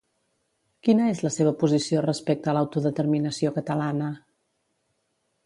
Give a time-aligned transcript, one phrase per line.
[0.87, 4.11] Quina és la seva posició respecte a l'autodeterminació catalana?